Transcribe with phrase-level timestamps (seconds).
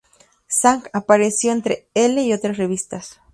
[0.49, 1.61] Zhang apareció en
[1.93, 3.19] "Elle" y otras revistas.